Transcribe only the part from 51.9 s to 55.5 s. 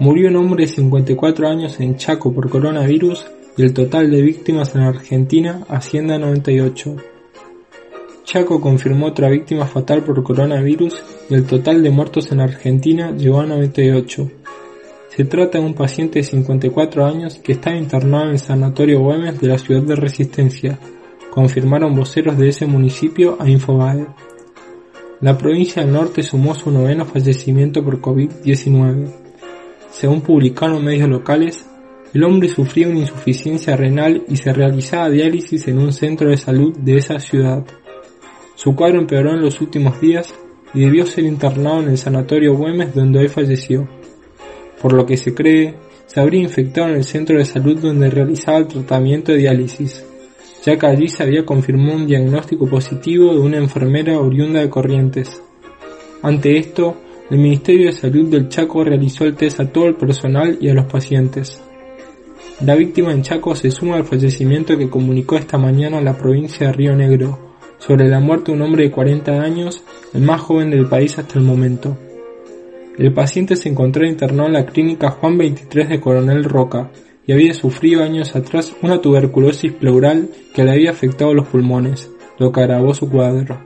un diagnóstico positivo de una enfermera oriunda de Corrientes.